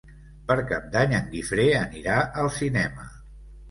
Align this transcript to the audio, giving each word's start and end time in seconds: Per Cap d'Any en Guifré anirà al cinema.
Per 0.51 0.55
Cap 0.71 0.87
d'Any 0.95 1.15
en 1.19 1.29
Guifré 1.37 1.69
anirà 1.85 2.19
al 2.47 2.53
cinema. 2.61 3.11